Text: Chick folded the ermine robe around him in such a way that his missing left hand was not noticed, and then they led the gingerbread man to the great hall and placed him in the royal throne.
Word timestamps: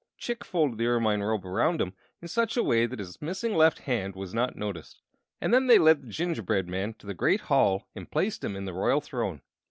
Chick 0.17 0.43
folded 0.43 0.79
the 0.79 0.87
ermine 0.87 1.21
robe 1.21 1.45
around 1.45 1.79
him 1.79 1.93
in 2.23 2.27
such 2.27 2.57
a 2.57 2.63
way 2.63 2.87
that 2.87 2.97
his 2.97 3.21
missing 3.21 3.53
left 3.53 3.77
hand 3.81 4.15
was 4.15 4.33
not 4.33 4.55
noticed, 4.55 4.99
and 5.39 5.53
then 5.53 5.67
they 5.67 5.77
led 5.77 6.01
the 6.01 6.07
gingerbread 6.07 6.67
man 6.67 6.95
to 6.95 7.05
the 7.05 7.13
great 7.13 7.41
hall 7.41 7.87
and 7.93 8.09
placed 8.09 8.43
him 8.43 8.55
in 8.55 8.65
the 8.65 8.73
royal 8.73 8.99
throne. 9.01 9.43